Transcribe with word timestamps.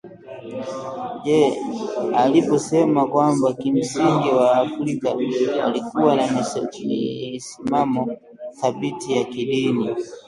J 1.25 1.53
aliposema 2.15 3.07
kwamba 3.07 3.53
kimsingi 3.53 4.29
Waafrika 4.29 5.09
walikuwa 5.63 6.15
na 6.15 6.27
misimamo 6.31 8.15
dhabiti 8.61 9.11
ya 9.17 9.23
kidini 9.23 9.95